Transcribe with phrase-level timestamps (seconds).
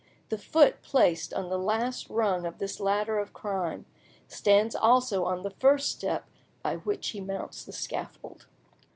[0.29, 3.85] The foot placed on the last rung of this ladder of crime,
[4.27, 6.27] stands also on the first step
[6.63, 8.47] by which he mounts the scaffold.